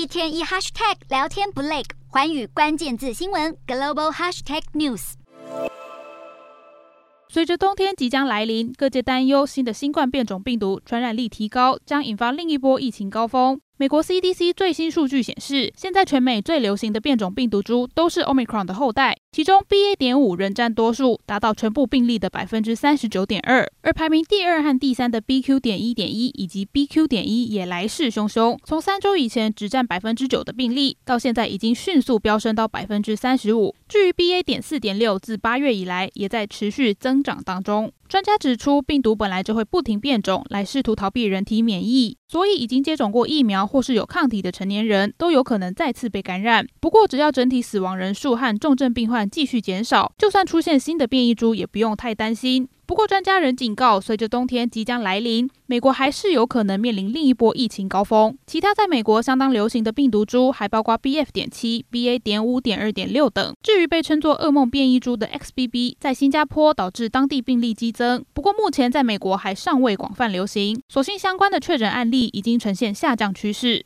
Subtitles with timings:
[0.00, 5.12] 一天一 hashtag 聊天不累，环宇关键字新闻 global hashtag news。
[7.28, 13.60] 随着冬天即将来临，各界担忧新的新冠变种病毒传染力提高，将引发另一波疫情高峰。
[13.76, 19.94] 美国 CDC 最新数据显示，现在全美最流行的变种病毒株都是 Omicron 的后代，其中 BA.
[19.96, 25.60] 点五仍占多数，达到全部病例的百分之三十九点二，而排名第二和第三的 BQ.
[25.60, 27.06] 点一点一以及 BQ.
[27.06, 33.72] 点一也来势汹汹，从三周以前只占百分之九的病例，到现在已经迅速飙升到百分之三十五。
[33.88, 34.42] 至于 BA.
[34.42, 37.92] 点四点六，自八月以来也在持续增长当中。
[38.08, 46.66] 专家指出，病毒本来就会不停变种，来试图逃避人体免疫，所以已经接种过疫苗或是有抗体的成年人都有可能再次被感染。
[46.80, 52.68] 不过，只要整体死亡人数和重症病患继续减少，就算出现新的变异株，也不用太担心。
[52.86, 58.36] 不过，专家仍警告，随着冬天即将来临，美国还是有可能面临另一波疫情高峰。
[58.48, 61.26] 其他在美国相当流行的病毒株还包括 BF.
[61.32, 62.18] 点七、BA.
[62.18, 63.54] 点五点二点六等。
[63.62, 70.82] 至于被称作“噩梦变异株”的 XBB，在新加坡导致当地病例激增，不过目前在美国还尚未广泛流行。
[70.88, 73.78] 所幸相关的确诊案例已经呈现下降趋势。